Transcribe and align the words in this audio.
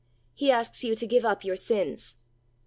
He 0.33 0.49
asks 0.49 0.83
you 0.83 0.95
to 0.95 1.05
give 1.05 1.25
up 1.25 1.43
your 1.45 1.55
sins. 1.55 2.15